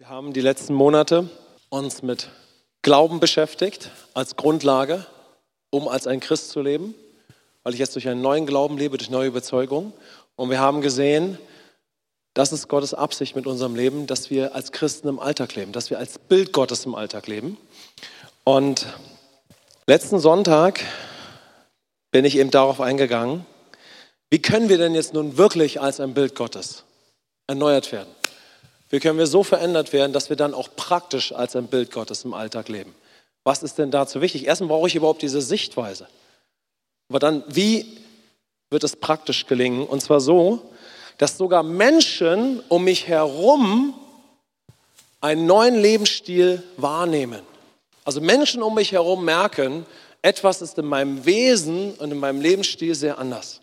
[0.00, 1.28] Wir haben die letzten Monate
[1.68, 2.30] uns mit
[2.80, 5.04] Glauben beschäftigt als Grundlage,
[5.68, 6.94] um als ein Christ zu leben,
[7.64, 9.92] weil ich jetzt durch einen neuen Glauben lebe, durch neue Überzeugung.
[10.36, 11.36] Und wir haben gesehen,
[12.32, 15.90] das ist Gottes Absicht mit unserem Leben, dass wir als Christen im Alltag leben, dass
[15.90, 17.58] wir als Bild Gottes im Alltag leben.
[18.42, 18.86] Und
[19.86, 20.80] letzten Sonntag
[22.10, 23.44] bin ich eben darauf eingegangen,
[24.30, 26.84] wie können wir denn jetzt nun wirklich als ein Bild Gottes
[27.46, 28.08] erneuert werden?
[28.90, 32.24] Wie können wir so verändert werden, dass wir dann auch praktisch als ein Bild Gottes
[32.24, 32.94] im Alltag leben?
[33.44, 34.46] Was ist denn dazu wichtig?
[34.46, 36.08] Erstens brauche ich überhaupt diese Sichtweise.
[37.08, 37.98] Aber dann, wie
[38.68, 39.86] wird es praktisch gelingen?
[39.86, 40.60] Und zwar so,
[41.18, 43.94] dass sogar Menschen um mich herum
[45.20, 47.42] einen neuen Lebensstil wahrnehmen.
[48.04, 49.86] Also Menschen um mich herum merken,
[50.22, 53.60] etwas ist in meinem Wesen und in meinem Lebensstil sehr anders.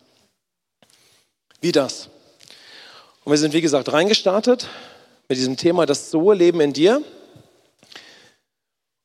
[1.60, 2.08] Wie das?
[3.24, 4.68] Und wir sind, wie gesagt, reingestartet
[5.28, 7.02] mit diesem Thema das Sohe-Leben in dir.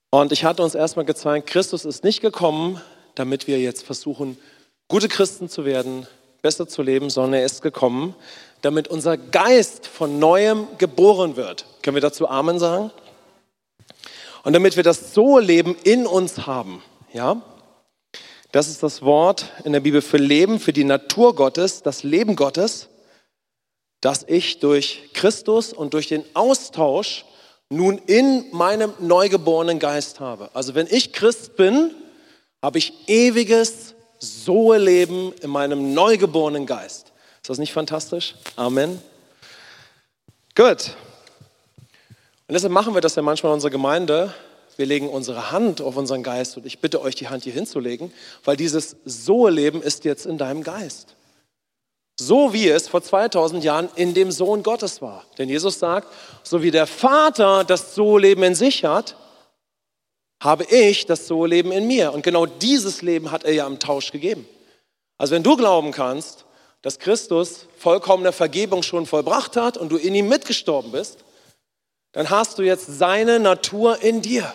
[0.09, 2.79] Und ich hatte uns erstmal gezeigt, Christus ist nicht gekommen,
[3.16, 4.38] damit wir jetzt versuchen,
[4.88, 6.07] gute Christen zu werden,
[6.41, 8.16] besser zu leben, sondern er ist gekommen,
[8.62, 11.66] damit unser Geist von neuem geboren wird.
[11.82, 12.91] Können wir dazu Amen sagen?
[14.44, 17.41] Und damit wir das So-Leben in uns haben, ja?
[18.51, 22.35] Das ist das Wort in der Bibel für Leben, für die Natur Gottes, das Leben
[22.35, 22.88] Gottes
[24.04, 27.23] dass ich durch Christus und durch den Austausch
[27.70, 30.49] nun in meinem neugeborenen Geist habe.
[30.54, 31.91] Also wenn ich Christ bin,
[32.62, 37.13] habe ich ewiges Sohe-Leben in meinem neugeborenen Geist.
[37.41, 38.35] Ist das nicht fantastisch?
[38.57, 39.01] Amen.
[40.54, 40.91] Gut.
[42.48, 44.34] Und deshalb machen wir das ja manchmal in unserer Gemeinde.
[44.76, 48.12] Wir legen unsere Hand auf unseren Geist und ich bitte euch, die Hand hier hinzulegen,
[48.43, 51.15] weil dieses Sohe-Leben ist jetzt in deinem Geist.
[52.20, 55.26] So wie es vor 2000 Jahren in dem Sohn Gottes war.
[55.38, 56.08] Denn Jesus sagt,
[56.44, 59.16] so wie der Vater das So-Leben in sich hat,
[60.41, 62.14] habe ich das So-Leben in mir.
[62.14, 64.47] Und genau dieses Leben hat er ja im Tausch gegeben.
[65.18, 66.46] Also wenn du glauben kannst,
[66.81, 71.23] dass Christus vollkommene Vergebung schon vollbracht hat und du in ihm mitgestorben bist,
[72.12, 74.53] dann hast du jetzt seine Natur in dir.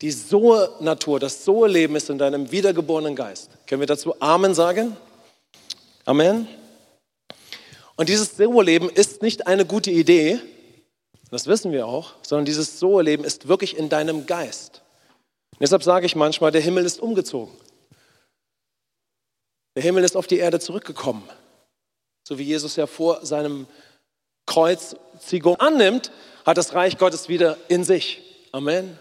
[0.00, 3.50] Die So-Natur, das So-Leben ist in deinem wiedergeborenen Geist.
[3.66, 4.96] Können wir dazu Amen sagen?
[6.04, 6.46] Amen.
[7.96, 10.40] Und dieses So-Leben ist nicht eine gute Idee,
[11.30, 14.82] das wissen wir auch, sondern dieses So-Leben ist wirklich in deinem Geist.
[15.52, 17.54] Und deshalb sage ich manchmal, der Himmel ist umgezogen.
[19.76, 21.28] Der Himmel ist auf die Erde zurückgekommen.
[22.22, 23.66] So wie Jesus ja vor seinem
[24.46, 26.12] Kreuzigung annimmt,
[26.44, 28.22] hat das Reich Gottes wieder in sich.
[28.52, 28.98] Amen.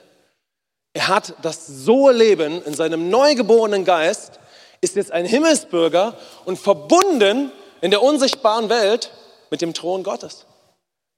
[0.94, 4.40] Er hat das So-Leben in seinem neugeborenen Geist
[4.84, 7.52] ist jetzt ein Himmelsbürger und verbunden
[7.82, 9.12] in der unsichtbaren Welt
[9.50, 10.46] mit dem Thron Gottes.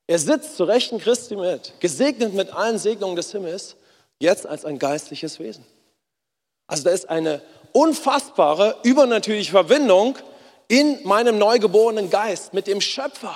[0.07, 3.75] Er sitzt zur Rechten Christi mit, gesegnet mit allen Segnungen des Himmels,
[4.19, 5.65] jetzt als ein geistliches Wesen.
[6.67, 10.17] Also da ist eine unfassbare, übernatürliche Verbindung
[10.67, 13.35] in meinem neugeborenen Geist mit dem Schöpfer.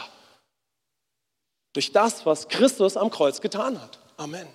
[1.73, 3.99] Durch das, was Christus am Kreuz getan hat.
[4.17, 4.47] Amen.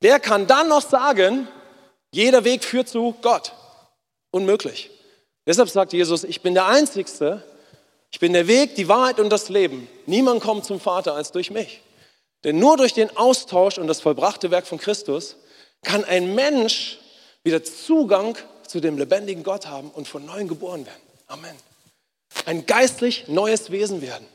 [0.00, 1.48] Wer kann dann noch sagen,
[2.12, 3.52] jeder Weg führt zu Gott?
[4.30, 4.90] Unmöglich.
[5.46, 7.42] Deshalb sagt Jesus, ich bin der Einzige,
[8.10, 9.88] ich bin der Weg, die Wahrheit und das Leben.
[10.06, 11.82] Niemand kommt zum Vater als durch mich.
[12.44, 15.36] Denn nur durch den Austausch und das vollbrachte Werk von Christus
[15.82, 16.98] kann ein Mensch
[17.44, 18.36] wieder Zugang
[18.66, 21.02] zu dem lebendigen Gott haben und von neuem geboren werden.
[21.28, 21.56] Amen.
[22.44, 24.26] Ein geistlich neues Wesen werden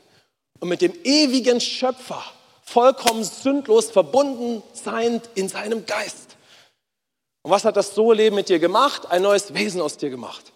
[0.60, 2.22] und mit dem ewigen Schöpfer
[2.64, 6.36] vollkommen sündlos verbunden sein in seinem Geist.
[7.42, 9.10] Und was hat das So-Leben mit dir gemacht?
[9.10, 10.52] Ein neues Wesen aus dir gemacht.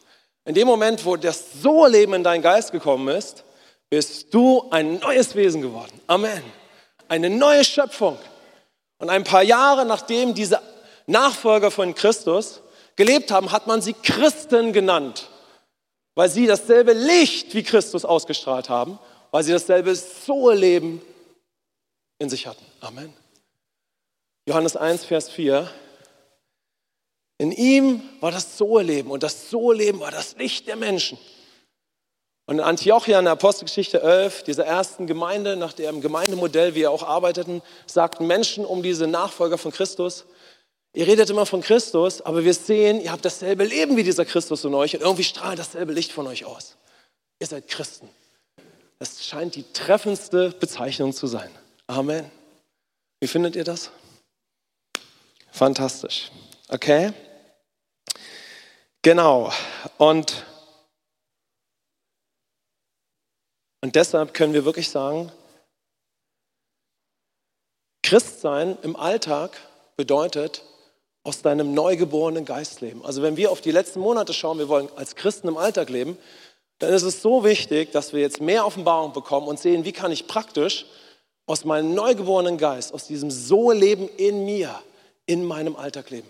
[0.46, 3.44] In dem Moment, wo das So-Leben in deinen Geist gekommen ist,
[3.90, 6.00] bist du ein neues Wesen geworden.
[6.06, 6.42] Amen.
[7.08, 8.16] Eine neue Schöpfung.
[8.98, 10.60] Und ein paar Jahre nachdem diese
[11.06, 12.60] Nachfolger von Christus
[12.94, 15.28] gelebt haben, hat man sie Christen genannt,
[16.14, 18.98] weil sie dasselbe Licht wie Christus ausgestrahlt haben,
[19.32, 21.02] weil sie dasselbe So-Leben
[22.18, 22.64] in sich hatten.
[22.80, 23.12] Amen.
[24.48, 25.68] Johannes 1, Vers 4.
[27.38, 31.18] In ihm war das So-Leben und das So-Leben war das Licht der Menschen.
[32.46, 37.02] Und in Antiochia in der Apostelgeschichte 11, dieser ersten Gemeinde, nach dem Gemeindemodell wir auch
[37.02, 40.24] arbeiteten, sagten Menschen um diese Nachfolger von Christus,
[40.94, 44.64] ihr redet immer von Christus, aber wir sehen, ihr habt dasselbe Leben wie dieser Christus
[44.64, 46.76] in euch und irgendwie strahlt dasselbe Licht von euch aus.
[47.40, 48.08] Ihr seid Christen.
[48.98, 51.50] Das scheint die treffendste Bezeichnung zu sein.
[51.88, 52.30] Amen.
[53.20, 53.90] Wie findet ihr das?
[55.50, 56.30] Fantastisch.
[56.68, 57.12] Okay?
[59.06, 59.52] Genau.
[59.98, 60.44] Und,
[63.80, 65.30] und deshalb können wir wirklich sagen,
[68.02, 69.52] Christsein im Alltag
[69.96, 70.64] bedeutet,
[71.22, 73.04] aus deinem neugeborenen Geist leben.
[73.04, 76.18] Also wenn wir auf die letzten Monate schauen, wir wollen als Christen im Alltag leben,
[76.80, 80.10] dann ist es so wichtig, dass wir jetzt mehr Offenbarung bekommen und sehen, wie kann
[80.10, 80.84] ich praktisch
[81.46, 84.74] aus meinem neugeborenen Geist, aus diesem So-Leben in mir,
[85.26, 86.28] in meinem Alltag leben.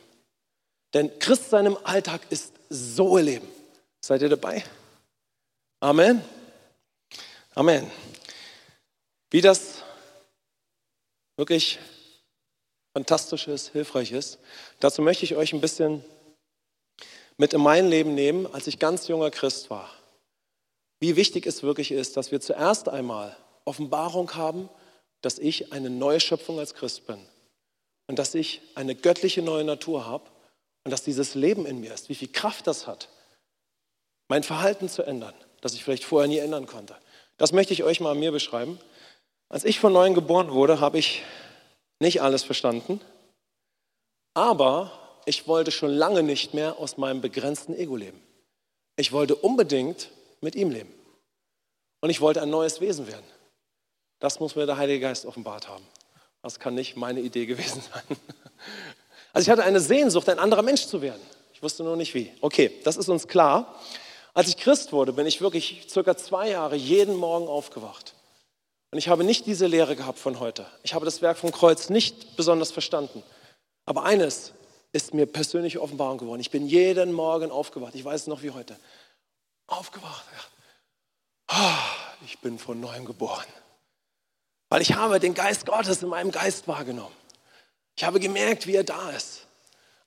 [0.93, 3.49] Denn Christsein im Alltag ist So-Leben.
[4.01, 4.65] Seid ihr dabei?
[5.81, 6.23] Amen.
[7.55, 7.91] Amen.
[9.31, 9.83] Wie das
[11.37, 11.79] wirklich
[12.93, 14.39] fantastisch ist, hilfreich ist,
[14.81, 16.05] dazu möchte ich euch ein bisschen
[17.37, 19.91] mit in mein Leben nehmen, als ich ganz junger Christ war.
[21.01, 24.69] Wie wichtig es wirklich ist, dass wir zuerst einmal Offenbarung haben,
[25.21, 27.19] dass ich eine neue Schöpfung als Christ bin
[28.07, 30.31] und dass ich eine göttliche neue Natur habe
[30.87, 33.09] und dass dieses Leben in mir ist, wie viel Kraft das hat,
[34.29, 36.97] mein Verhalten zu ändern, das ich vielleicht vorher nie ändern konnte.
[37.39, 38.79] Das möchte ich euch mal an mir beschreiben.
[39.49, 41.25] Als ich von neuem geboren wurde, habe ich
[41.99, 43.01] nicht alles verstanden,
[44.33, 44.93] aber
[45.25, 48.23] ich wollte schon lange nicht mehr aus meinem begrenzten Ego leben.
[48.95, 50.95] Ich wollte unbedingt mit ihm leben.
[52.01, 53.27] Und ich wollte ein neues Wesen werden.
[54.21, 55.85] Das muss mir der Heilige Geist offenbart haben.
[56.43, 58.17] Das kann nicht meine Idee gewesen sein.
[59.37, 61.21] Also ich hatte eine Sehnsucht, ein anderer Mensch zu werden.
[61.53, 62.33] Ich wusste nur nicht wie.
[62.41, 63.79] Okay, das ist uns klar.
[64.33, 68.15] Als ich Christ wurde, bin ich wirklich circa zwei Jahre jeden Morgen aufgewacht.
[68.93, 70.65] Und ich habe nicht diese Lehre gehabt von heute.
[70.85, 73.23] Ich habe das Werk vom Kreuz nicht besonders verstanden.
[73.85, 74.53] Aber eines
[74.93, 76.41] ist mir persönliche Offenbarung geworden.
[76.41, 77.95] Ich bin jeden Morgen aufgewacht.
[77.95, 78.75] Ich weiß es noch wie heute.
[79.67, 80.25] Aufgewacht.
[81.49, 81.77] Ah,
[82.25, 83.45] ich bin von neuem geboren.
[84.71, 87.13] Weil ich habe den Geist Gottes in meinem Geist wahrgenommen.
[87.97, 89.47] Ich habe gemerkt, wie er da ist.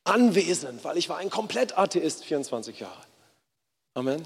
[0.04, 3.02] Anwesend, weil ich war ein komplett Atheist, 24 Jahre.
[3.96, 4.26] Amen.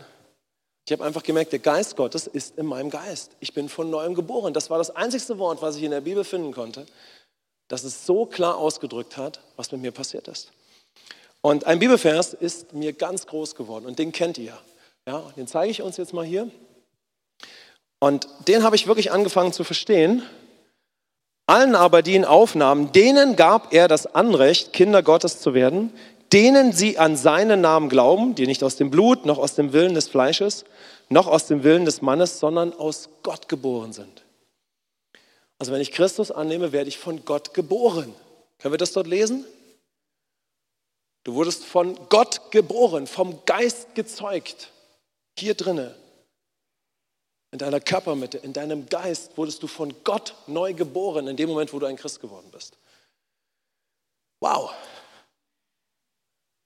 [0.85, 3.31] Ich habe einfach gemerkt, der Geist Gottes ist in meinem Geist.
[3.39, 4.53] Ich bin von neuem geboren.
[4.53, 6.85] Das war das einzigste Wort, was ich in der Bibel finden konnte,
[7.69, 10.51] das es so klar ausgedrückt hat, was mit mir passiert ist.
[11.41, 14.57] Und ein Bibelvers ist mir ganz groß geworden und den kennt ihr.
[15.07, 16.49] Ja, den zeige ich uns jetzt mal hier.
[17.99, 20.23] Und den habe ich wirklich angefangen zu verstehen.
[21.53, 25.93] Allen aber, die ihn aufnahmen, denen gab er das Anrecht, Kinder Gottes zu werden,
[26.31, 29.93] denen sie an seinen Namen glauben, die nicht aus dem Blut, noch aus dem Willen
[29.93, 30.65] des Fleisches,
[31.09, 34.23] noch aus dem Willen des Mannes, sondern aus Gott geboren sind.
[35.59, 38.15] Also wenn ich Christus annehme, werde ich von Gott geboren.
[38.57, 39.45] Können wir das dort lesen?
[41.23, 44.71] Du wurdest von Gott geboren, vom Geist gezeugt.
[45.37, 45.93] Hier drinne,
[47.53, 51.71] in deiner Körpermitte, in deinem Geist wurdest du von Gott neu geboren, in dem Moment,
[51.71, 52.77] wo du ein Christ geworden bist.
[54.41, 54.73] Wow,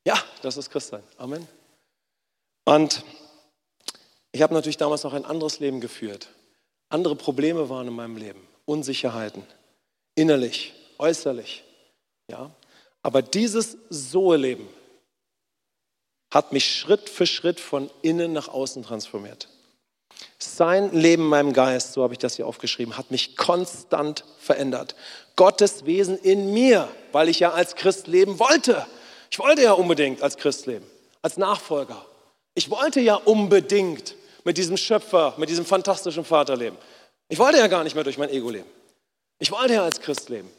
[0.07, 1.03] ja, das ist Christsein.
[1.17, 1.45] Amen.
[2.63, 3.03] Und
[4.31, 6.29] ich habe natürlich damals noch ein anderes Leben geführt.
[6.87, 9.43] Andere Probleme waren in meinem Leben, Unsicherheiten,
[10.15, 11.65] innerlich, äußerlich.
[12.31, 12.51] Ja,
[13.03, 14.69] aber dieses Soe-Leben
[16.33, 19.49] hat mich Schritt für Schritt von innen nach außen transformiert.
[20.39, 24.95] Sein Leben in meinem Geist, so habe ich das hier aufgeschrieben, hat mich konstant verändert.
[25.35, 28.85] Gottes Wesen in mir, weil ich ja als Christ leben wollte.
[29.29, 30.85] Ich wollte ja unbedingt als Christ leben,
[31.21, 32.05] als Nachfolger.
[32.55, 36.77] Ich wollte ja unbedingt mit diesem Schöpfer, mit diesem fantastischen Vater leben.
[37.29, 38.69] Ich wollte ja gar nicht mehr durch mein Ego leben.
[39.39, 40.49] Ich wollte ja als Christ leben.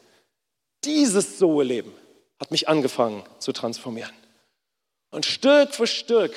[0.85, 1.91] Dieses Soe-Leben
[2.39, 4.13] hat mich angefangen zu transformieren.
[5.11, 6.33] Und Stück für Stück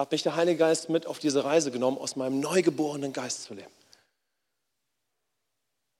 [0.00, 3.52] hat mich der Heilige Geist mit auf diese Reise genommen, aus meinem neugeborenen Geist zu
[3.52, 3.70] leben.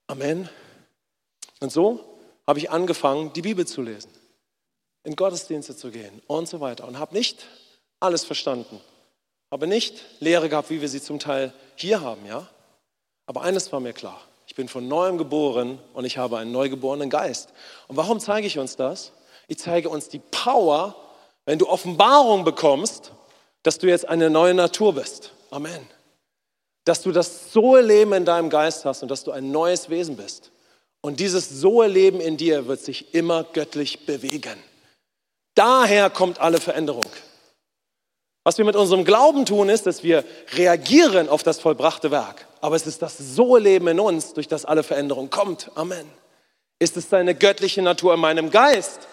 [0.07, 0.49] Amen.
[1.59, 2.03] Und so
[2.47, 4.09] habe ich angefangen, die Bibel zu lesen
[5.03, 6.87] in Gottesdienste zu gehen und so weiter.
[6.87, 7.45] Und habe nicht
[7.99, 8.81] alles verstanden.
[9.51, 12.47] Habe nicht Lehre gehabt, wie wir sie zum Teil hier haben, ja.
[13.27, 14.19] Aber eines war mir klar.
[14.47, 17.53] Ich bin von neuem geboren und ich habe einen neugeborenen Geist.
[17.87, 19.11] Und warum zeige ich uns das?
[19.47, 20.95] Ich zeige uns die Power,
[21.45, 23.11] wenn du Offenbarung bekommst,
[23.63, 25.31] dass du jetzt eine neue Natur bist.
[25.49, 25.87] Amen.
[26.85, 30.51] Dass du das Soe-Leben in deinem Geist hast und dass du ein neues Wesen bist.
[31.01, 34.57] Und dieses Soe-Leben in dir wird sich immer göttlich bewegen.
[35.55, 37.05] Daher kommt alle Veränderung.
[38.43, 42.47] Was wir mit unserem Glauben tun, ist, dass wir reagieren auf das vollbrachte Werk.
[42.59, 45.71] Aber es ist das So-Leben in uns, durch das alle Veränderung kommt.
[45.75, 46.09] Amen.
[46.79, 49.07] Ist es deine göttliche Natur in meinem Geist,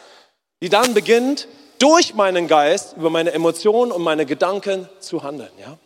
[0.63, 5.53] die dann beginnt, durch meinen Geist über meine Emotionen und meine Gedanken zu handeln.
[5.59, 5.79] Ja?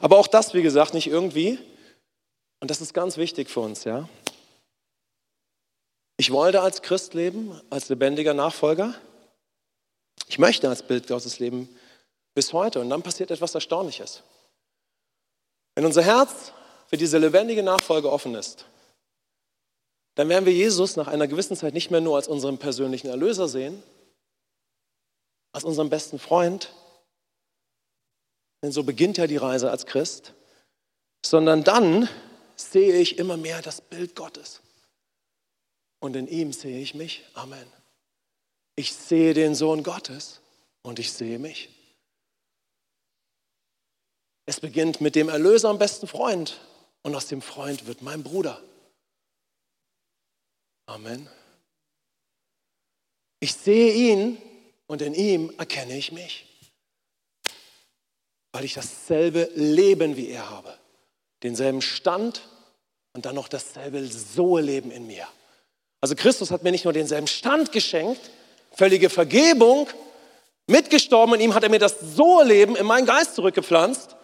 [0.00, 1.58] Aber auch das, wie gesagt, nicht irgendwie.
[2.60, 3.84] Und das ist ganz wichtig für uns.
[3.84, 4.08] Ja?
[6.16, 8.94] Ich wollte als Christ leben, als lebendiger Nachfolger.
[10.28, 11.68] Ich möchte als Bild Gottes leben
[12.34, 12.80] bis heute.
[12.80, 14.22] Und dann passiert etwas Erstaunliches.
[15.74, 16.52] Wenn unser Herz
[16.86, 18.66] für diese lebendige Nachfolge offen ist,
[20.14, 23.48] dann werden wir Jesus nach einer gewissen Zeit nicht mehr nur als unseren persönlichen Erlöser
[23.48, 23.82] sehen,
[25.52, 26.72] als unseren besten Freund,
[28.62, 30.34] denn so beginnt ja die Reise als Christ,
[31.24, 32.08] sondern dann
[32.56, 34.60] sehe ich immer mehr das Bild Gottes.
[36.00, 37.24] Und in ihm sehe ich mich.
[37.34, 37.70] Amen.
[38.74, 40.40] Ich sehe den Sohn Gottes
[40.82, 41.68] und ich sehe mich.
[44.46, 46.60] Es beginnt mit dem Erlöser am besten Freund
[47.02, 48.60] und aus dem Freund wird mein Bruder.
[50.86, 51.28] Amen.
[53.38, 54.38] Ich sehe ihn
[54.86, 56.46] und in ihm erkenne ich mich,
[58.52, 60.76] weil ich dasselbe Leben wie er habe,
[61.42, 62.42] denselben Stand
[63.14, 65.26] und dann noch dasselbe Sohe-Leben in mir.
[66.00, 68.30] Also Christus hat mir nicht nur denselben Stand geschenkt,
[68.72, 69.88] völlige Vergebung,
[70.66, 74.16] mitgestorben, in ihm hat er mir das Sohe-Leben in meinen Geist zurückgepflanzt,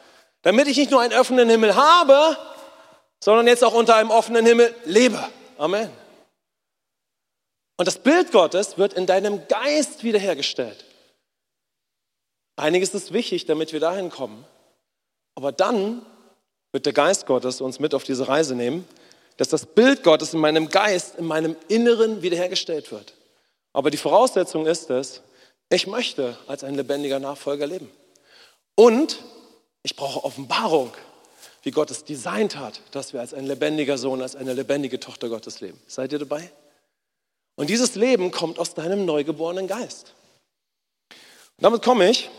[0.42, 2.36] damit ich nicht nur einen offenen Himmel habe,
[3.22, 5.22] sondern jetzt auch unter einem offenen Himmel lebe.
[5.56, 5.90] Amen.
[7.78, 10.84] Und das Bild Gottes wird in deinem Geist wiederhergestellt.
[12.56, 14.44] Einiges ist wichtig, damit wir dahin kommen.
[15.36, 16.04] Aber dann
[16.72, 18.86] wird der Geist Gottes uns mit auf diese Reise nehmen,
[19.36, 23.14] dass das Bild Gottes in meinem Geist, in meinem Inneren wiederhergestellt wird.
[23.72, 25.22] Aber die Voraussetzung ist es,
[25.70, 27.88] ich möchte als ein lebendiger Nachfolger leben.
[28.74, 29.22] Und
[29.84, 30.92] ich brauche Offenbarung,
[31.62, 35.28] wie Gott es designt hat, dass wir als ein lebendiger Sohn, als eine lebendige Tochter
[35.28, 35.80] Gottes leben.
[35.86, 36.50] Seid ihr dabei?
[37.58, 40.14] Und dieses Leben kommt aus deinem neugeborenen Geist.
[41.10, 42.30] Und damit komme ich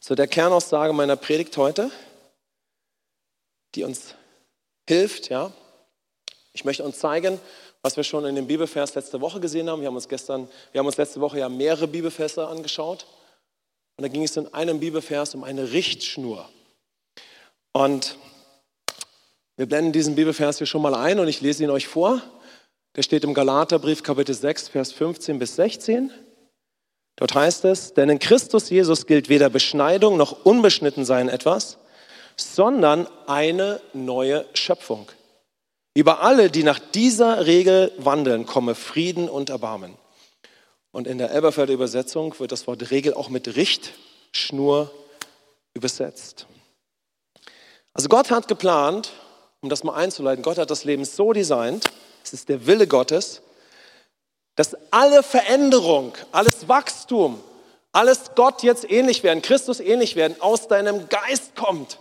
[0.00, 1.90] zu der Kernaussage meiner Predigt heute,
[3.74, 4.14] die uns
[4.88, 5.52] hilft, ja.
[6.54, 7.38] Ich möchte uns zeigen,
[7.82, 9.82] was wir schon in dem Bibelvers letzte Woche gesehen haben.
[9.82, 13.06] Wir haben uns gestern, wir haben uns letzte Woche ja mehrere Bibelverse angeschaut.
[13.98, 16.48] Und da ging es in einem Bibelvers um eine Richtschnur.
[17.72, 18.16] Und
[19.56, 22.22] wir blenden diesen Bibelvers hier schon mal ein und ich lese ihn euch vor.
[22.96, 26.10] Der steht im Galaterbrief Kapitel 6, Vers 15 bis 16.
[27.14, 31.78] Dort heißt es, denn in Christus Jesus gilt weder Beschneidung noch Unbeschnittensein etwas,
[32.36, 35.06] sondern eine neue Schöpfung.
[35.94, 39.94] Über alle, die nach dieser Regel wandeln, komme Frieden und Erbarmen.
[40.90, 44.90] Und in der Elberfelder Übersetzung wird das Wort Regel auch mit Richtschnur
[45.74, 46.46] übersetzt.
[47.94, 49.12] Also Gott hat geplant,
[49.60, 51.84] um das mal einzuleiten, Gott hat das Leben so designt,
[52.22, 53.42] es ist der Wille Gottes,
[54.56, 57.42] dass alle Veränderung, alles Wachstum,
[57.92, 61.98] alles Gott jetzt ähnlich werden, Christus ähnlich werden, aus deinem Geist kommt.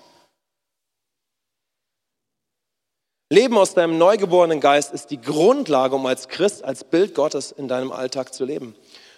[3.32, 7.68] Leben aus deinem neugeborenen Geist ist die Grundlage, um als Christ, als Bild Gottes in
[7.68, 8.76] deinem Alltag zu leben.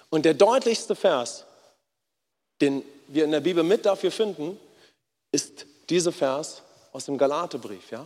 [0.10, 1.46] Und der deutlichste Vers,
[2.60, 4.60] den wir in der Bibel mit dafür finden,
[5.31, 7.91] ist dieser Vers aus dem Galaterbrief.
[7.91, 8.05] Ja?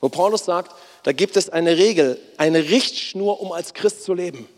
[0.00, 4.48] Wo Paulus sagt, da gibt es eine Regel, eine Richtschnur, um als Christ zu leben.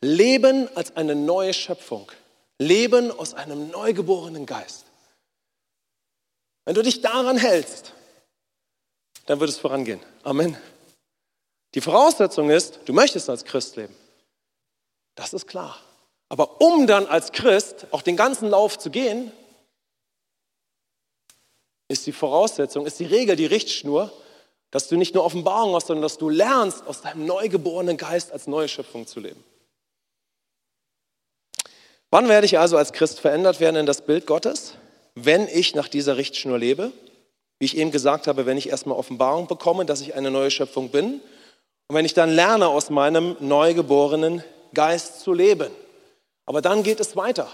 [0.00, 2.10] Leben als eine neue Schöpfung.
[2.58, 4.84] Leben aus einem neugeborenen Geist.
[6.64, 7.92] Wenn du dich daran hältst,
[9.26, 10.00] dann wird es vorangehen.
[10.22, 10.56] Amen.
[11.74, 13.94] Die Voraussetzung ist, du möchtest als Christ leben.
[15.14, 15.78] Das ist klar.
[16.28, 19.32] Aber um dann als Christ auch den ganzen Lauf zu gehen,
[21.88, 24.10] ist die Voraussetzung, ist die Regel, die Richtschnur,
[24.74, 28.48] dass du nicht nur Offenbarung hast, sondern dass du lernst, aus deinem neugeborenen Geist als
[28.48, 29.42] neue Schöpfung zu leben.
[32.10, 34.74] Wann werde ich also als Christ verändert werden in das Bild Gottes?
[35.14, 36.90] Wenn ich nach dieser Richtschnur lebe.
[37.60, 40.88] Wie ich eben gesagt habe, wenn ich erstmal Offenbarung bekomme, dass ich eine neue Schöpfung
[40.88, 41.20] bin.
[41.86, 44.42] Und wenn ich dann lerne, aus meinem neugeborenen
[44.74, 45.70] Geist zu leben.
[46.46, 47.48] Aber dann geht es weiter.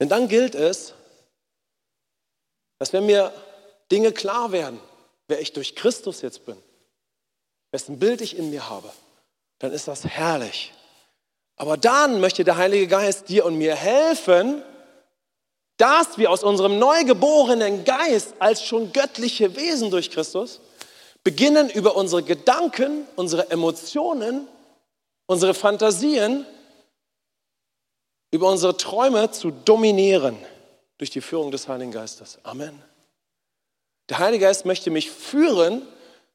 [0.00, 0.94] Denn dann gilt es,
[2.80, 3.32] dass wenn mir
[3.90, 4.80] Dinge klar werden,
[5.28, 6.56] wer ich durch Christus jetzt bin,
[7.72, 8.90] wessen Bild ich in mir habe,
[9.58, 10.72] dann ist das herrlich.
[11.56, 14.62] Aber dann möchte der Heilige Geist dir und mir helfen,
[15.76, 20.60] dass wir aus unserem neugeborenen Geist als schon göttliche Wesen durch Christus
[21.24, 24.48] beginnen über unsere Gedanken, unsere Emotionen,
[25.26, 26.46] unsere Fantasien,
[28.30, 30.36] über unsere Träume zu dominieren
[30.98, 32.38] durch die Führung des Heiligen Geistes.
[32.42, 32.89] Amen.
[34.10, 35.86] Der Heilige Geist möchte mich führen,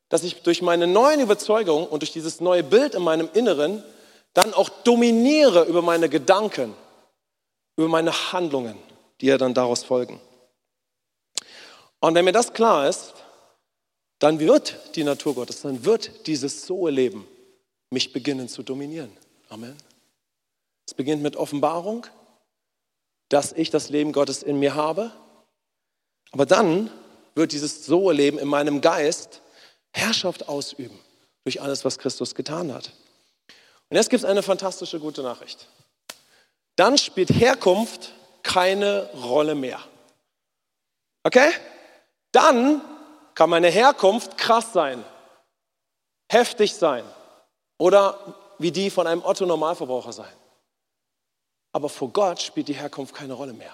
[0.08, 3.84] dass ich durch meine neuen Überzeugungen und durch dieses neue Bild in meinem Inneren
[4.34, 6.74] dann auch dominiere über meine Gedanken,
[7.76, 8.78] über meine Handlungen,
[9.20, 10.22] die ja dann daraus folgen.
[12.00, 13.14] Und wenn mir das klar ist,
[14.20, 17.28] dann wird die Natur Gottes, dann wird dieses So-Leben
[17.90, 19.12] mich beginnen zu dominieren.
[19.50, 19.76] Amen.
[20.88, 22.08] Es beginnt mit Offenbarung,
[23.28, 25.12] dass ich das Leben Gottes in mir habe.
[26.32, 26.90] Aber dann
[27.36, 29.42] wird dieses So-Leben in meinem Geist
[29.94, 31.00] Herrschaft ausüben
[31.44, 32.92] durch alles, was Christus getan hat.
[33.90, 35.68] Und jetzt gibt es eine fantastische gute Nachricht.
[36.76, 38.14] Dann spielt Herkunft
[38.44, 39.80] keine Rolle mehr.
[41.24, 41.52] Okay?
[42.32, 42.82] Dann
[43.36, 45.04] kann meine Herkunft krass sein,
[46.32, 47.04] heftig sein
[47.78, 50.34] oder wie die von einem Otto-Normalverbraucher sein.
[51.72, 53.74] Aber vor Gott spielt die Herkunft keine Rolle mehr.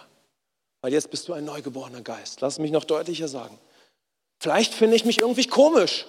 [0.82, 2.42] Weil jetzt bist du ein neugeborener Geist.
[2.42, 3.58] Lass mich noch deutlicher sagen.
[4.40, 6.06] Vielleicht finde ich mich irgendwie komisch.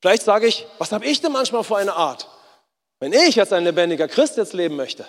[0.00, 2.28] Vielleicht sage ich, was habe ich denn manchmal für eine Art?
[2.98, 5.06] Wenn ich als ein lebendiger Christ jetzt leben möchte,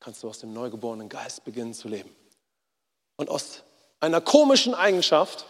[0.00, 2.14] kannst du aus dem neugeborenen Geist beginnen zu leben.
[3.16, 3.62] Und aus
[4.00, 5.44] einer komischen Eigenschaft,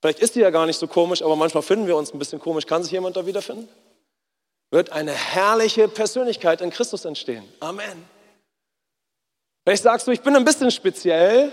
[0.00, 2.40] vielleicht ist die ja gar nicht so komisch, aber manchmal finden wir uns ein bisschen
[2.40, 3.68] komisch, kann sich jemand da wiederfinden?
[4.70, 7.48] Wird eine herrliche Persönlichkeit in Christus entstehen.
[7.60, 8.15] Amen.
[9.66, 11.52] Vielleicht sagst du, ich bin ein bisschen speziell,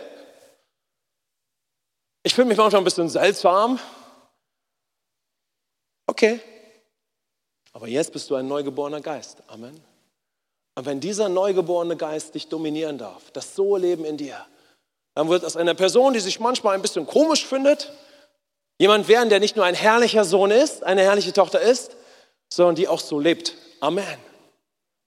[2.22, 3.80] ich fühle mich manchmal ein bisschen seltsam.
[6.06, 6.40] Okay.
[7.72, 9.42] Aber jetzt bist du ein neugeborener Geist.
[9.48, 9.84] Amen.
[10.76, 14.46] Und wenn dieser neugeborene Geist dich dominieren darf, das So-Leben in dir,
[15.16, 17.92] dann wird aus einer Person, die sich manchmal ein bisschen komisch findet,
[18.78, 21.98] jemand werden, der nicht nur ein herrlicher Sohn ist, eine herrliche Tochter ist,
[22.52, 23.56] sondern die auch so lebt.
[23.80, 24.20] Amen.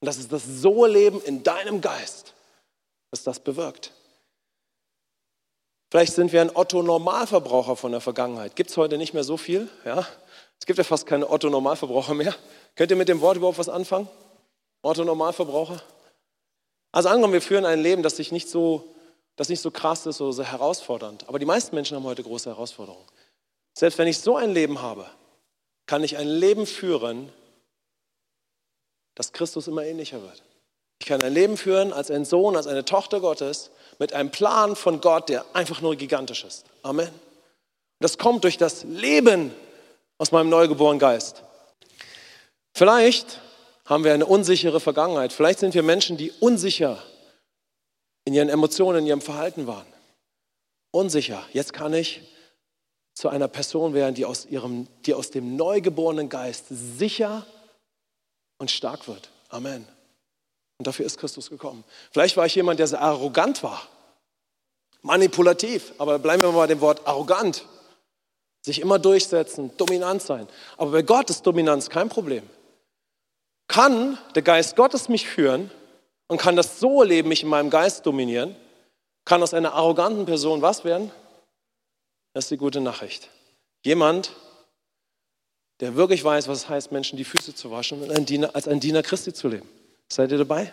[0.00, 2.34] Und das ist das So-Leben in deinem Geist,
[3.10, 3.92] das das bewirkt.
[5.90, 8.56] Vielleicht sind wir ein Otto-Normalverbraucher von der Vergangenheit.
[8.56, 9.68] Gibt es heute nicht mehr so viel?
[9.84, 10.06] Ja?
[10.58, 12.34] Es gibt ja fast keine Otto-Normalverbraucher mehr.
[12.74, 14.08] Könnt ihr mit dem Wort überhaupt was anfangen?
[14.82, 15.80] Otto-Normalverbraucher?
[16.92, 18.94] Also angenommen, wir führen ein Leben, das, sich nicht so,
[19.36, 21.28] das nicht so krass ist oder so herausfordernd.
[21.28, 23.06] Aber die meisten Menschen haben heute große Herausforderungen.
[23.74, 25.06] Selbst wenn ich so ein Leben habe,
[25.86, 27.32] kann ich ein Leben führen,
[29.14, 30.42] das Christus immer ähnlicher wird.
[30.98, 34.76] Ich kann ein Leben führen als ein Sohn, als eine Tochter Gottes, mit einem Plan
[34.76, 36.64] von Gott, der einfach nur gigantisch ist.
[36.82, 37.08] Amen.
[38.00, 39.54] Das kommt durch das Leben
[40.18, 41.42] aus meinem neugeborenen Geist.
[42.74, 43.40] Vielleicht
[43.86, 45.32] haben wir eine unsichere Vergangenheit.
[45.32, 47.02] Vielleicht sind wir Menschen, die unsicher
[48.24, 49.86] in ihren Emotionen, in ihrem Verhalten waren.
[50.90, 51.42] Unsicher.
[51.52, 52.20] Jetzt kann ich
[53.14, 57.46] zu einer Person werden, die aus, ihrem, die aus dem neugeborenen Geist sicher
[58.58, 59.30] und stark wird.
[59.48, 59.86] Amen.
[60.78, 61.84] Und dafür ist Christus gekommen.
[62.12, 63.86] Vielleicht war ich jemand, der sehr arrogant war,
[65.02, 67.64] manipulativ, aber bleiben wir mal bei dem Wort arrogant.
[68.62, 70.48] Sich immer durchsetzen, dominant sein.
[70.76, 72.42] Aber bei Gott ist Dominanz kein Problem.
[73.68, 75.70] Kann der Geist Gottes mich führen
[76.26, 78.56] und kann das so leben, mich in meinem Geist dominieren?
[79.24, 81.12] Kann aus einer arroganten Person was werden?
[82.32, 83.30] Das ist die gute Nachricht.
[83.84, 84.32] Jemand,
[85.80, 88.10] der wirklich weiß, was es heißt, Menschen die Füße zu waschen und
[88.54, 89.68] als ein Diener Christi zu leben.
[90.12, 90.72] Seid ihr dabei?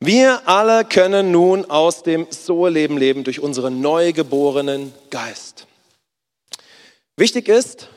[0.00, 5.66] Wir alle können nun aus dem So-Leben leben durch unseren neugeborenen Geist.
[7.16, 7.88] Wichtig ist,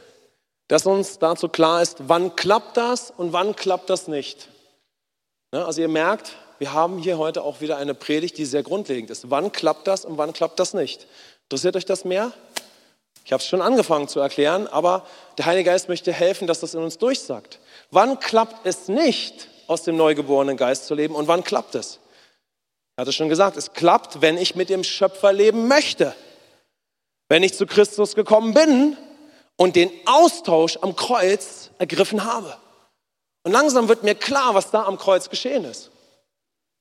[0.69, 4.47] dass uns dazu klar ist, wann klappt das und wann klappt das nicht.
[5.51, 9.29] Also ihr merkt, wir haben hier heute auch wieder eine Predigt, die sehr grundlegend ist.
[9.29, 11.07] Wann klappt das und wann klappt das nicht?
[11.43, 12.31] Interessiert euch das mehr?
[13.25, 15.05] Ich habe es schon angefangen zu erklären, aber
[15.37, 17.59] der Heilige Geist möchte helfen, dass das in uns durchsagt.
[17.91, 21.99] Wann klappt es nicht, aus dem neugeborenen Geist zu leben und wann klappt es?
[22.95, 26.13] Er hatte schon gesagt, es klappt, wenn ich mit dem Schöpfer leben möchte.
[27.29, 28.97] Wenn ich zu Christus gekommen bin
[29.55, 32.57] und den Austausch am Kreuz ergriffen habe.
[33.43, 35.91] Und langsam wird mir klar, was da am Kreuz geschehen ist.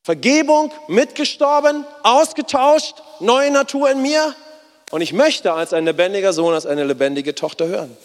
[0.02, 4.34] Vergebung, mitgestorben, ausgetauscht, neue Natur in mir.
[4.90, 7.96] Und ich möchte als ein lebendiger Sohn, als eine lebendige Tochter hören,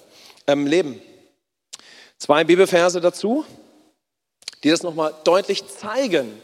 [0.47, 1.01] ähm, leben.
[2.17, 3.45] Zwei Bibelverse dazu,
[4.63, 6.41] die das nochmal deutlich zeigen,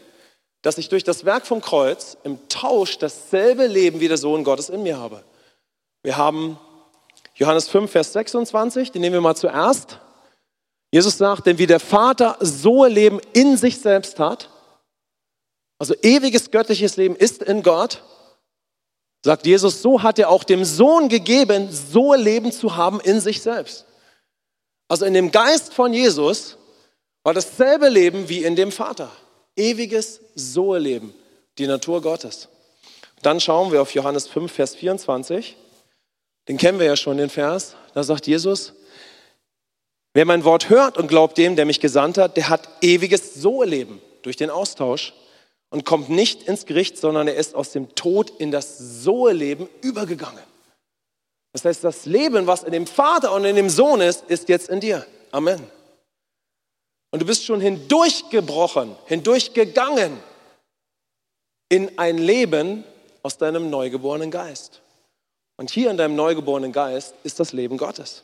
[0.62, 4.68] dass ich durch das Werk vom Kreuz im Tausch dasselbe Leben wie der Sohn Gottes
[4.68, 5.24] in mir habe.
[6.02, 6.58] Wir haben
[7.34, 9.98] Johannes 5, Vers 26, den nehmen wir mal zuerst.
[10.92, 14.50] Jesus sagt, denn wie der Vater so ein Leben in sich selbst hat,
[15.78, 18.02] also ewiges göttliches Leben ist in Gott,
[19.24, 23.40] sagt Jesus, so hat er auch dem Sohn gegeben, so Leben zu haben in sich
[23.40, 23.86] selbst.
[24.90, 26.56] Also in dem Geist von Jesus
[27.22, 29.08] war dasselbe Leben wie in dem Vater.
[29.54, 31.14] Ewiges Sohe-Leben,
[31.58, 32.48] die Natur Gottes.
[33.22, 35.56] Dann schauen wir auf Johannes 5, Vers 24.
[36.48, 37.76] Den kennen wir ja schon, den Vers.
[37.94, 38.72] Da sagt Jesus,
[40.12, 44.02] wer mein Wort hört und glaubt dem, der mich gesandt hat, der hat ewiges Sohe-Leben
[44.22, 45.14] durch den Austausch
[45.68, 50.42] und kommt nicht ins Gericht, sondern er ist aus dem Tod in das Sohe-Leben übergegangen.
[51.52, 54.68] Das heißt, das Leben, was in dem Vater und in dem Sohn ist, ist jetzt
[54.68, 55.04] in dir.
[55.32, 55.60] Amen.
[57.10, 60.16] Und du bist schon hindurchgebrochen, hindurchgegangen
[61.68, 62.84] in ein Leben,
[63.22, 64.80] aus deinem neugeborenen Geist.
[65.56, 68.22] Und hier in deinem neugeborenen Geist ist das Leben Gottes.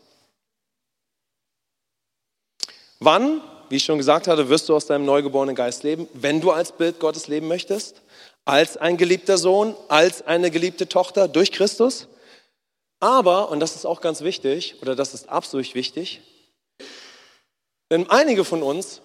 [2.99, 6.09] Wann, wie ich schon gesagt hatte, wirst du aus deinem neugeborenen Geist leben?
[6.15, 8.01] Wenn du als Bild Gottes leben möchtest,
[8.47, 12.09] als ein geliebter Sohn, als eine geliebte Tochter durch Christus.
[13.01, 16.23] Aber, und das ist auch ganz wichtig, oder das ist absolut wichtig,
[17.91, 19.01] denn einige von uns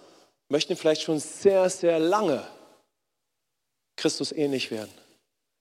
[0.48, 2.46] möchten vielleicht schon sehr, sehr lange
[3.96, 4.92] Christus ähnlich werden,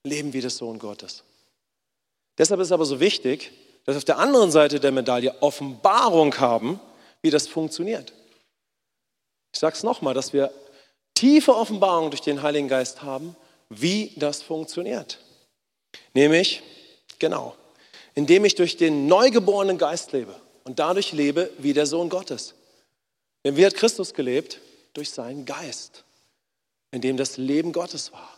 [0.03, 1.23] leben wie der Sohn Gottes.
[2.37, 3.51] Deshalb ist aber so wichtig,
[3.85, 6.79] dass wir auf der anderen Seite der Medaille Offenbarung haben,
[7.21, 8.13] wie das funktioniert.
[9.53, 10.51] Ich sage es nochmal, dass wir
[11.13, 13.35] tiefe Offenbarung durch den Heiligen Geist haben,
[13.69, 15.19] wie das funktioniert.
[16.13, 16.63] Nämlich,
[17.19, 17.55] genau,
[18.15, 22.53] indem ich durch den neugeborenen Geist lebe und dadurch lebe wie der Sohn Gottes.
[23.43, 24.59] Denn wie hat Christus gelebt?
[24.93, 26.03] Durch seinen Geist,
[26.91, 28.37] in dem das Leben Gottes war.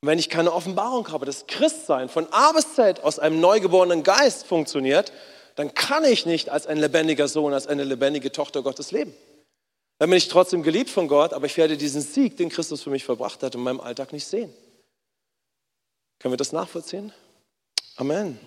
[0.00, 4.02] Und wenn ich keine Offenbarung habe, dass Christsein von A bis Z aus einem neugeborenen
[4.02, 5.12] Geist funktioniert,
[5.56, 9.12] dann kann ich nicht als ein lebendiger Sohn, als eine lebendige Tochter Gottes leben.
[9.98, 12.90] Dann bin ich trotzdem geliebt von Gott, aber ich werde diesen Sieg, den Christus für
[12.90, 14.54] mich verbracht hat, in meinem Alltag nicht sehen.
[16.20, 17.12] Können wir das nachvollziehen?
[17.96, 18.38] Amen.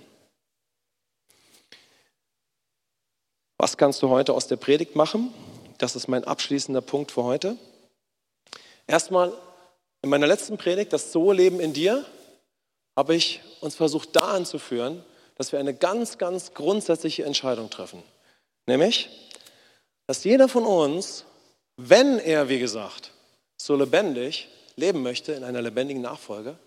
[3.62, 5.32] Was kannst du heute aus der Predigt machen?
[5.78, 7.58] Das ist mein abschließender Punkt für heute.
[8.88, 9.32] Erstmal
[10.02, 12.04] in meiner letzten Predigt, das So-Leben in dir,
[12.98, 18.02] habe ich uns versucht, da anzuführen, dass wir eine ganz, ganz grundsätzliche Entscheidung treffen.
[18.66, 19.10] Nämlich,
[20.08, 21.26] dass jeder von uns
[21.78, 23.12] wenn er, wie gesagt,
[23.58, 26.58] so lebendig leben möchte in einer lebendigen Nachfolge,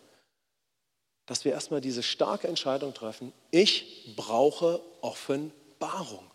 [1.27, 6.31] dass wir erstmal diese starke Entscheidung treffen, ich brauche Offenbarung,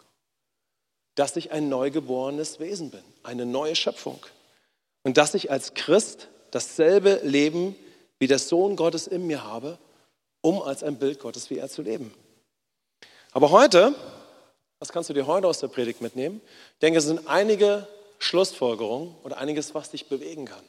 [1.20, 4.26] dass ich ein neugeborenes Wesen bin, eine neue Schöpfung
[5.04, 7.76] und dass ich als Christ dasselbe Leben
[8.20, 9.78] wie der Sohn Gottes in mir habe,
[10.40, 12.14] um als ein Bild Gottes wie er zu leben.
[13.34, 13.94] Aber heute,
[14.80, 16.40] was kannst du dir heute aus der Predigt mitnehmen?
[16.76, 17.86] Ich denke, es sind einige
[18.20, 20.64] Schlussfolgerung oder einiges, was dich bewegen kann.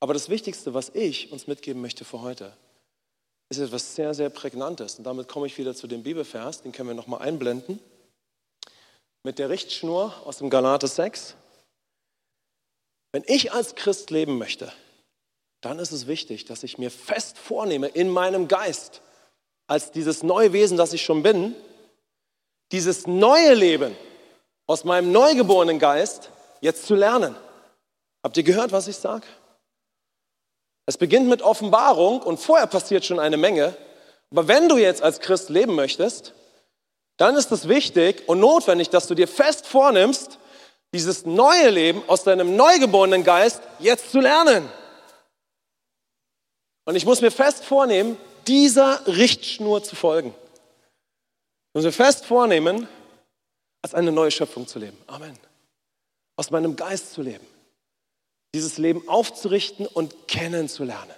[0.00, 2.52] Aber das Wichtigste, was ich uns mitgeben möchte für heute,
[3.48, 4.96] ist etwas sehr, sehr Prägnantes.
[4.96, 7.78] Und damit komme ich wieder zu dem Bibelvers, den können wir nochmal einblenden.
[9.24, 11.34] Mit der Richtschnur aus dem Galate 6.
[13.12, 14.72] Wenn ich als Christ leben möchte,
[15.60, 19.02] dann ist es wichtig, dass ich mir fest vornehme in meinem Geist,
[19.66, 21.54] als dieses neue Wesen, das ich schon bin,
[22.72, 23.96] dieses neue Leben
[24.66, 27.34] aus meinem neugeborenen Geist jetzt zu lernen.
[28.22, 29.26] Habt ihr gehört, was ich sage?
[30.86, 33.76] Es beginnt mit Offenbarung und vorher passiert schon eine Menge.
[34.30, 36.34] Aber wenn du jetzt als Christ leben möchtest,
[37.18, 40.38] dann ist es wichtig und notwendig, dass du dir fest vornimmst,
[40.94, 44.66] dieses neue Leben aus deinem neugeborenen Geist jetzt zu lernen.
[46.86, 50.30] Und ich muss mir fest vornehmen, dieser Richtschnur zu folgen.
[50.30, 52.88] Ich muss mir fest vornehmen,
[53.82, 54.96] als eine neue Schöpfung zu leben.
[55.06, 55.38] Amen
[56.38, 57.44] aus meinem Geist zu leben.
[58.54, 61.12] Dieses Leben aufzurichten und kennenzulernen.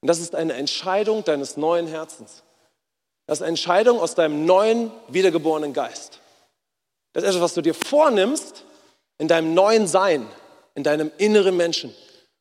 [0.00, 2.42] Und das ist eine Entscheidung deines neuen Herzens.
[3.28, 6.20] Das ist eine Entscheidung aus deinem neuen, wiedergeborenen Geist.
[7.12, 8.64] Das ist etwas, was du dir vornimmst
[9.18, 10.26] in deinem neuen Sein,
[10.74, 11.94] in deinem inneren Menschen.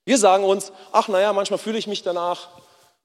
[0.06, 2.48] Wir sagen uns, ach naja, manchmal fühle ich mich danach,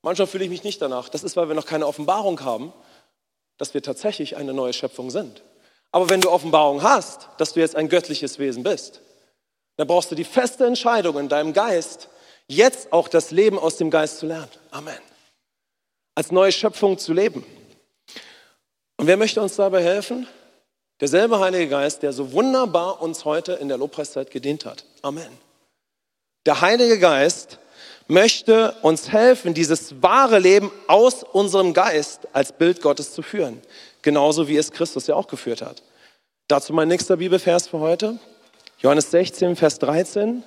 [0.03, 1.09] manchmal fühle ich mich nicht danach.
[1.09, 2.73] Das ist, weil wir noch keine Offenbarung haben,
[3.59, 5.43] dass wir tatsächlich eine neue Schöpfung sind.
[5.91, 9.01] Aber wenn du Offenbarung hast, dass du jetzt ein göttliches Wesen bist,
[9.77, 12.09] dann brauchst du die feste Entscheidung in deinem Geist,
[12.47, 14.51] jetzt auch das Leben aus dem Geist zu lernen.
[14.71, 15.01] Amen.
[16.15, 17.45] Als neue Schöpfung zu leben.
[19.03, 20.29] Und wer möchte uns dabei helfen?
[21.01, 24.85] Derselbe Heilige Geist, der so wunderbar uns heute in der Lobpreiszeit gedient hat.
[25.03, 25.27] Amen.
[26.47, 27.59] Der Heilige Geist
[28.07, 33.61] möchte uns helfen, dieses wahre Leben aus unserem Geist als Bild Gottes zu führen.
[34.03, 35.83] Genauso wie es Christus ja auch geführt hat.
[36.47, 38.21] Dazu mein nächster Bibelvers für heute.
[38.79, 40.45] Johannes 16, Vers 13.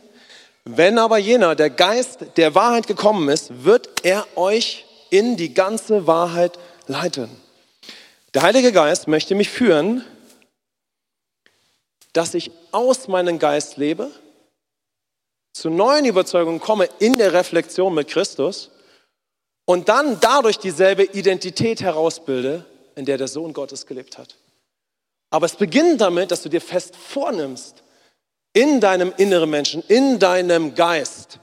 [0.63, 6.07] Wenn aber jener, der Geist der Wahrheit gekommen ist, wird er euch in die ganze
[6.07, 7.43] Wahrheit leiten.
[8.35, 10.03] Der Heilige Geist möchte mich führen,
[12.11, 14.11] dass ich aus meinem Geist lebe,
[15.53, 18.71] zu neuen Überzeugungen komme in der Reflexion mit Christus
[19.63, 22.65] und dann dadurch dieselbe Identität herausbilde,
[22.97, 24.35] in der der Sohn Gottes gelebt hat.
[25.29, 27.83] Aber es beginnt damit, dass du dir fest vornimmst,
[28.51, 31.39] in deinem inneren Menschen, in deinem Geist,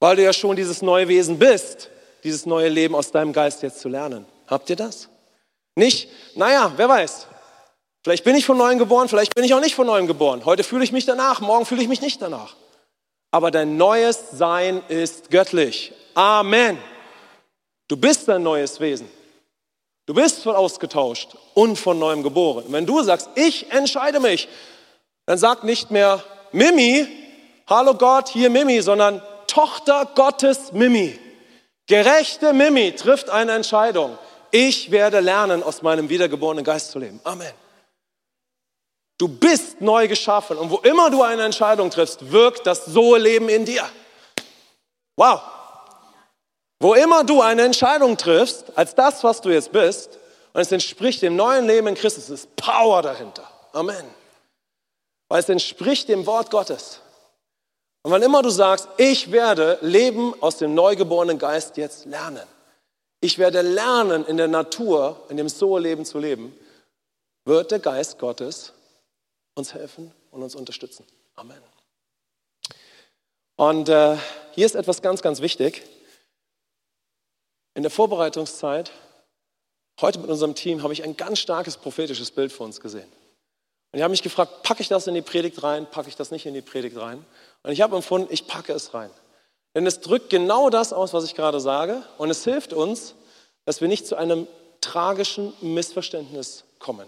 [0.00, 1.90] weil du ja schon dieses neue Wesen bist,
[2.24, 4.24] dieses neue Leben aus deinem Geist jetzt zu lernen.
[4.46, 5.10] Habt ihr das?
[5.76, 7.26] Nicht, naja, wer weiß,
[8.02, 10.44] vielleicht bin ich von neuem geboren, vielleicht bin ich auch nicht von neuem geboren.
[10.46, 12.56] Heute fühle ich mich danach, morgen fühle ich mich nicht danach.
[13.30, 15.92] Aber dein neues Sein ist göttlich.
[16.14, 16.78] Amen.
[17.88, 19.08] Du bist ein neues Wesen.
[20.06, 22.64] Du bist voll ausgetauscht und von neuem geboren.
[22.64, 24.48] Und wenn du sagst, ich entscheide mich,
[25.26, 27.06] dann sag nicht mehr Mimi,
[27.66, 31.18] hallo Gott, hier Mimi, sondern Tochter Gottes Mimi.
[31.86, 34.16] Gerechte Mimi trifft eine Entscheidung.
[34.58, 37.20] Ich werde lernen, aus meinem wiedergeborenen Geist zu leben.
[37.24, 37.52] Amen.
[39.18, 43.50] Du bist neu geschaffen und wo immer du eine Entscheidung triffst, wirkt das so Leben
[43.50, 43.86] in dir.
[45.16, 45.42] Wow.
[46.80, 50.18] Wo immer du eine Entscheidung triffst, als das, was du jetzt bist,
[50.54, 53.46] und es entspricht dem neuen Leben in Christus, ist Power dahinter.
[53.74, 54.06] Amen.
[55.28, 57.00] Weil es entspricht dem Wort Gottes.
[58.02, 62.55] Und wann immer du sagst, ich werde Leben aus dem neugeborenen Geist jetzt lernen.
[63.20, 66.54] Ich werde lernen, in der Natur, in dem So-Leben zu leben,
[67.44, 68.72] wird der Geist Gottes
[69.54, 71.04] uns helfen und uns unterstützen.
[71.34, 71.60] Amen.
[73.56, 74.16] Und äh,
[74.52, 75.82] hier ist etwas ganz, ganz wichtig.
[77.74, 78.92] In der Vorbereitungszeit,
[80.00, 83.10] heute mit unserem Team, habe ich ein ganz starkes prophetisches Bild für uns gesehen.
[83.92, 86.30] Und ich habe mich gefragt, packe ich das in die Predigt rein, packe ich das
[86.30, 87.24] nicht in die Predigt rein?
[87.62, 89.10] Und ich habe empfunden, ich packe es rein.
[89.76, 92.02] Denn es drückt genau das aus, was ich gerade sage.
[92.16, 93.14] Und es hilft uns,
[93.66, 94.48] dass wir nicht zu einem
[94.80, 97.06] tragischen Missverständnis kommen.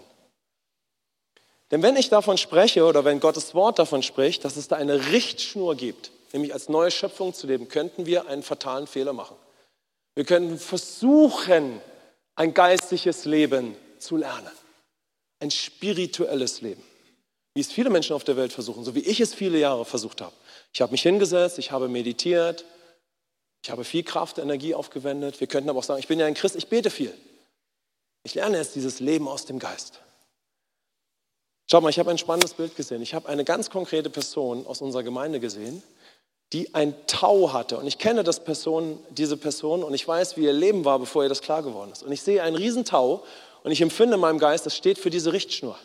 [1.71, 5.07] Denn wenn ich davon spreche oder wenn Gottes Wort davon spricht, dass es da eine
[5.07, 9.35] Richtschnur gibt, nämlich als neue Schöpfung zu leben, könnten wir einen fatalen Fehler machen.
[10.13, 11.81] Wir könnten versuchen,
[12.35, 14.51] ein geistliches Leben zu lernen,
[15.39, 16.83] ein spirituelles Leben,
[17.55, 20.21] wie es viele Menschen auf der Welt versuchen, so wie ich es viele Jahre versucht
[20.21, 20.33] habe.
[20.71, 22.65] Ich habe mich hingesetzt, ich habe meditiert,
[23.63, 25.39] ich habe viel Kraft, Energie aufgewendet.
[25.39, 27.13] Wir könnten aber auch sagen, ich bin ja ein Christ, ich bete viel.
[28.23, 29.99] Ich lerne jetzt dieses Leben aus dem Geist.
[31.69, 33.01] Schau mal, ich habe ein spannendes Bild gesehen.
[33.01, 35.83] Ich habe eine ganz konkrete Person aus unserer Gemeinde gesehen,
[36.51, 37.77] die ein Tau hatte.
[37.77, 41.23] Und ich kenne das Person, diese Person und ich weiß, wie ihr Leben war, bevor
[41.23, 42.01] ihr das klar geworden ist.
[42.01, 43.23] Und ich sehe einen Riesentau
[43.63, 45.77] und ich empfinde in meinem Geist, das steht für diese Richtschnur.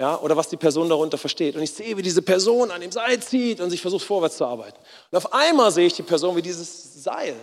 [0.00, 1.56] Ja, oder was die Person darunter versteht.
[1.56, 4.44] Und ich sehe, wie diese Person an dem Seil zieht und sich versucht, vorwärts zu
[4.44, 4.78] arbeiten.
[5.10, 7.34] Und auf einmal sehe ich die Person, wie dieses Seil,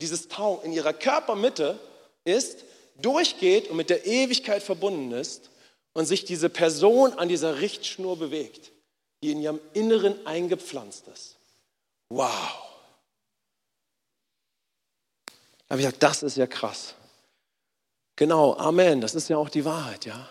[0.00, 1.78] dieses Tau in ihrer Körpermitte
[2.24, 2.64] ist,
[3.00, 5.50] durchgeht und mit der Ewigkeit verbunden ist
[5.94, 8.72] und sich diese Person an dieser Richtschnur bewegt,
[9.22, 11.36] die in ihrem Inneren eingepflanzt ist.
[12.10, 12.30] Wow.
[15.66, 16.94] Da habe ich gesagt, das ist ja krass.
[18.16, 20.28] Genau, Amen, das ist ja auch die Wahrheit, ja.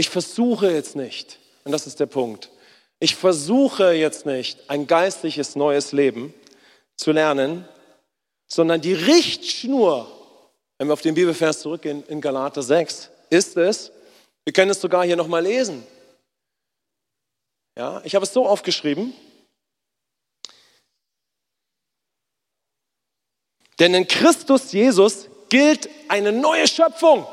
[0.00, 2.48] Ich versuche jetzt nicht, und das ist der Punkt,
[3.00, 6.32] ich versuche jetzt nicht ein geistliches neues Leben
[6.96, 7.68] zu lernen,
[8.46, 10.10] sondern die Richtschnur,
[10.78, 13.92] wenn wir auf den Bibelvers zurückgehen in Galater 6, ist es,
[14.44, 15.86] wir können es sogar hier nochmal lesen.
[17.76, 19.12] Ja, ich habe es so aufgeschrieben.
[23.78, 27.26] Denn in Christus Jesus gilt eine neue Schöpfung.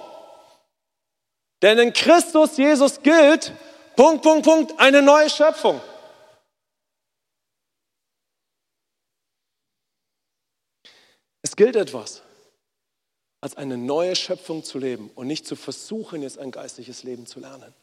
[1.62, 3.52] Denn in Christus Jesus gilt,
[3.96, 5.82] Punkt, Punkt, Punkt, eine neue Schöpfung.
[11.42, 12.22] Es gilt etwas
[13.42, 17.40] als eine neue Schöpfung zu leben und nicht zu versuchen, jetzt ein geistliches Leben zu
[17.40, 17.74] lernen.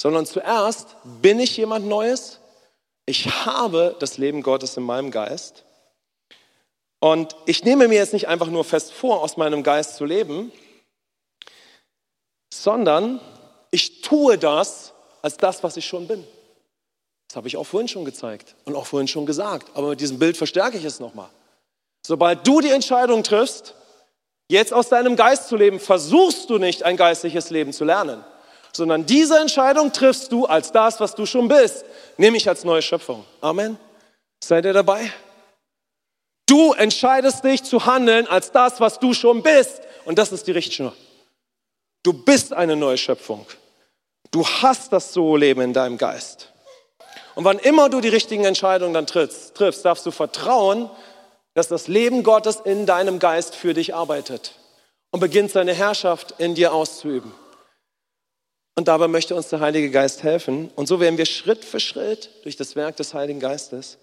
[0.00, 2.40] Sondern zuerst bin ich jemand Neues,
[3.06, 5.64] ich habe das Leben Gottes in meinem Geist
[7.00, 10.52] und ich nehme mir jetzt nicht einfach nur fest vor, aus meinem Geist zu leben,
[12.62, 13.20] sondern
[13.70, 14.92] ich tue das
[15.22, 16.24] als das, was ich schon bin.
[17.28, 20.18] Das habe ich auch vorhin schon gezeigt und auch vorhin schon gesagt, aber mit diesem
[20.18, 21.28] Bild verstärke ich es nochmal.
[22.06, 23.74] Sobald du die Entscheidung triffst,
[24.50, 28.24] Jetzt aus deinem Geist zu leben, versuchst du nicht ein geistliches Leben zu lernen,
[28.72, 31.84] sondern diese Entscheidung triffst du als das, was du schon bist,
[32.16, 33.24] nämlich als neue Schöpfung.
[33.42, 33.78] Amen.
[34.42, 35.12] Seid ihr dabei?
[36.46, 39.82] Du entscheidest dich zu handeln als das, was du schon bist.
[40.06, 40.94] Und das ist die Richtschnur.
[42.02, 43.46] Du bist eine neue Schöpfung.
[44.30, 46.52] Du hast das So-Leben in deinem Geist.
[47.34, 50.90] Und wann immer du die richtigen Entscheidungen dann triffst, triffst, darfst du vertrauen,
[51.54, 54.54] dass das Leben Gottes in deinem Geist für dich arbeitet
[55.10, 57.32] und beginnt seine Herrschaft in dir auszuüben.
[58.76, 60.70] Und dabei möchte uns der Heilige Geist helfen.
[60.76, 63.98] Und so werden wir Schritt für Schritt durch das Werk des Heiligen Geistes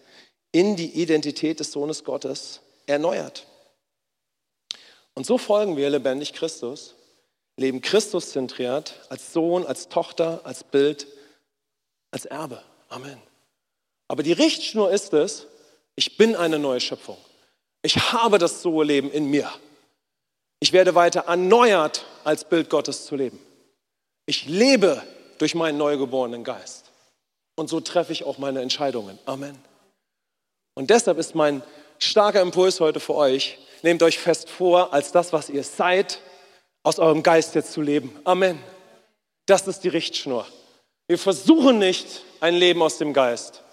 [0.52, 3.46] in die Identität des Sohnes Gottes erneuert.
[5.14, 6.96] Und so folgen wir lebendig Christus,
[7.58, 11.08] leben Christus zentriert, als Sohn, als Tochter, als Bild,
[12.12, 12.62] als Erbe.
[12.90, 13.22] Amen.
[14.08, 15.48] Aber die Richtschnur ist es,
[15.96, 17.18] ich bin eine neue Schöpfung.
[17.82, 19.50] Ich habe das So-Leben in mir.
[20.60, 23.40] Ich werde weiter erneuert, als Bild Gottes zu leben.
[24.26, 25.02] Ich lebe
[25.38, 26.92] durch meinen neugeborenen Geist.
[27.56, 29.18] Und so treffe ich auch meine Entscheidungen.
[29.26, 29.58] Amen.
[30.74, 31.64] Und deshalb ist mein
[32.00, 36.20] starker Impuls heute für euch, nehmt euch fest vor, als das, was ihr seid,
[36.86, 38.16] aus eurem Geist jetzt zu leben.
[38.24, 38.62] Amen.
[39.48, 40.46] Das ist die Richtschnur.
[41.08, 43.64] Wir versuchen nicht ein Leben aus dem Geist.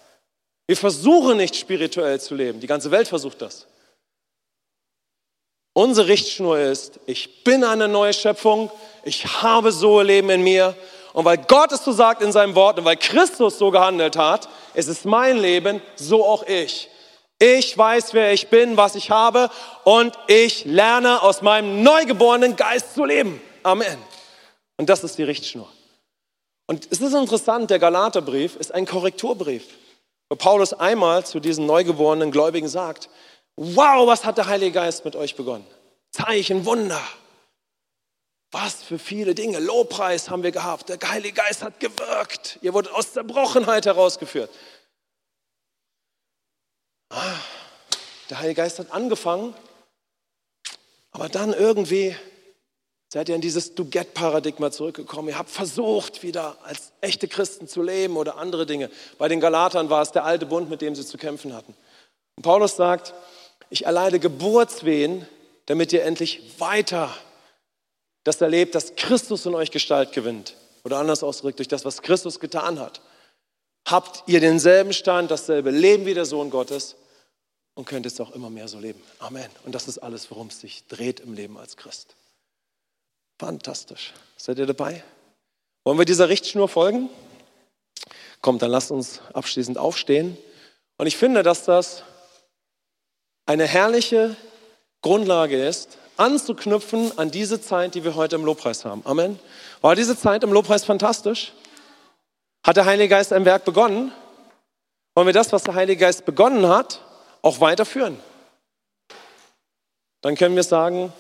[0.67, 2.61] Wir versuchen nicht spirituell zu leben.
[2.61, 3.67] Die ganze Welt versucht das.
[5.75, 8.71] Unsere Richtschnur ist, ich bin eine neue Schöpfung,
[9.05, 10.75] ich habe so Leben in mir
[11.13, 14.49] und weil Gott es so sagt in seinem Wort und weil Christus so gehandelt hat,
[14.73, 16.89] es ist mein Leben, so auch ich.
[17.45, 19.51] Ich weiß, wer ich bin, was ich habe
[19.83, 23.41] und ich lerne aus meinem neugeborenen Geist zu leben.
[23.65, 23.99] Amen.
[24.77, 25.69] Und das ist die Richtschnur.
[26.69, 29.65] Und es ist interessant, der Galaterbrief ist ein Korrekturbrief.
[30.29, 33.09] Wo Paulus einmal zu diesen neugeborenen Gläubigen sagt,
[33.57, 35.67] wow, was hat der Heilige Geist mit euch begonnen?
[36.13, 37.03] Zeichen, Wunder.
[38.53, 39.59] Was für viele Dinge.
[39.59, 40.91] Lobpreis haben wir gehabt.
[40.91, 42.61] Der Heilige Geist hat gewirkt.
[42.63, 44.51] Ihr wurdet aus Zerbrochenheit herausgeführt.
[47.15, 47.37] Ah,
[48.31, 49.55] der Heilige Geist hat angefangen,
[51.11, 52.17] aber dann irgendwie
[53.13, 55.29] seid ihr in dieses Du-Get-Paradigma zurückgekommen.
[55.29, 58.91] Ihr habt versucht, wieder als echte Christen zu leben oder andere Dinge.
[59.19, 61.75] Bei den Galatern war es der alte Bund, mit dem sie zu kämpfen hatten.
[62.37, 63.13] Und Paulus sagt,
[63.69, 65.29] ich erleide Geburtswehen,
[65.67, 67.15] damit ihr endlich weiter
[68.25, 70.57] das erlebt, dass Christus in euch Gestalt gewinnt.
[70.85, 73.03] Oder anders ausgedrückt, durch das, was Christus getan hat.
[73.87, 76.97] Habt ihr denselben Stand, dasselbe Leben wie der Sohn Gottes
[77.75, 79.03] und könnt es auch immer mehr so leben.
[79.19, 79.49] Amen.
[79.65, 82.15] Und das ist alles, worum es sich dreht im Leben als Christ.
[83.39, 84.13] Fantastisch.
[84.37, 85.03] Seid ihr dabei?
[85.85, 87.09] Wollen wir dieser Richtschnur folgen?
[88.41, 90.37] Kommt, dann lasst uns abschließend aufstehen.
[90.97, 92.03] Und ich finde, dass das
[93.47, 94.37] eine herrliche
[95.01, 99.03] Grundlage ist, anzuknüpfen an diese Zeit, die wir heute im Lobpreis haben.
[99.05, 99.39] Amen.
[99.81, 101.53] War diese Zeit im Lobpreis fantastisch?
[102.65, 104.13] Hat der Heilige Geist ein Werk begonnen?
[105.15, 107.01] Wollen wir das, was der Heilige Geist begonnen hat,
[107.43, 108.19] auch weiterführen?
[110.23, 111.13] Dann können wir sagen,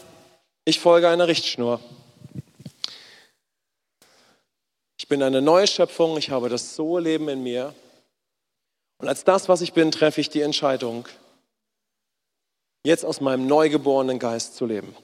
[0.65, 1.81] ich folge einer Richtschnur.
[4.97, 7.75] Ich bin eine neue Schöpfung, ich habe das So-Leben in mir.
[8.99, 11.09] Und als das, was ich bin, treffe ich die Entscheidung,
[12.85, 14.97] jetzt aus meinem neugeborenen Geist zu leben.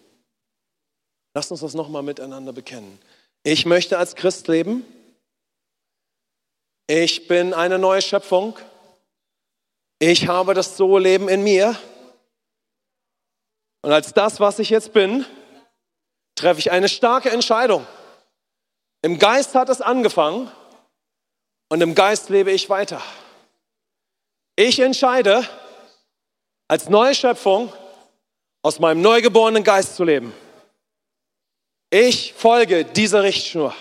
[1.35, 2.99] Lasst uns das nochmal miteinander bekennen.
[3.43, 4.85] Ich möchte als Christ leben.
[6.87, 8.57] Ich bin eine neue Schöpfung.
[9.99, 11.77] Ich habe das So-Leben in mir.
[13.83, 15.25] Und als das, was ich jetzt bin,
[16.37, 17.87] treffe ich eine starke Entscheidung.
[19.03, 20.51] Im Geist hat es angefangen
[21.69, 23.03] und im Geist lebe ich weiter.
[24.57, 25.49] Ich entscheide,
[26.69, 27.73] als neue Schöpfung
[28.63, 30.33] aus meinem neugeborenen Geist zu leben.
[31.91, 33.75] Ich folge dieser Richtschnur.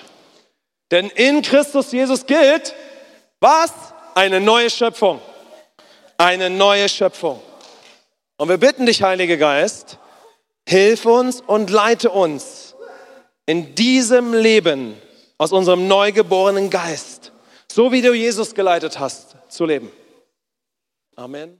[0.92, 2.74] Denn in Christus Jesus gilt,
[3.40, 3.72] was?
[4.16, 5.22] Eine neue Schöpfung.
[6.18, 7.40] Eine neue Schöpfung.
[8.38, 10.00] Und wir bitten dich, Heiliger Geist,
[10.68, 12.76] hilf uns und leite uns
[13.46, 15.00] in diesem Leben
[15.38, 17.32] aus unserem neugeborenen Geist,
[17.72, 19.92] so wie du Jesus geleitet hast, zu leben.
[21.16, 21.56] Amen.